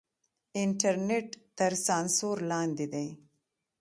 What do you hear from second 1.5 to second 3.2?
تر سانسور لاندې دی.